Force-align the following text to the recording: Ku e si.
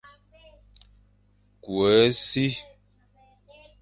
Ku 1.61 1.73
e 1.95 1.99
si. 2.25 2.45